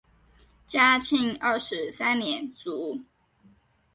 [0.65, 3.01] 嘉庆二十三年卒。